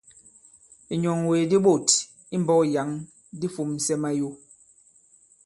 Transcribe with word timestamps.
Ìnyɔ̀ŋwègè 0.93 1.49
di 1.51 1.57
ɓôt 1.65 1.87
i 2.35 2.35
mbɔ̄k 2.41 2.61
yǎŋ 2.73 2.89
di 3.39 3.47
fūmsɛ 3.53 3.93
mayo. 4.01 4.29